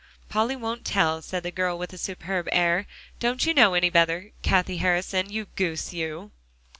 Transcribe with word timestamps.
"Polly 0.29 0.55
won't 0.55 0.83
tell," 0.83 1.21
said 1.21 1.43
the 1.43 1.51
girl, 1.51 1.77
with 1.77 1.93
a 1.93 1.97
superb 1.99 2.49
air; 2.51 2.87
"don't 3.19 3.45
you 3.45 3.53
know 3.53 3.75
any 3.75 3.91
better, 3.91 4.31
Cathie 4.41 4.77
Harrison, 4.77 5.29
you 5.29 5.45
goose, 5.55 5.93
you!" 5.93 6.31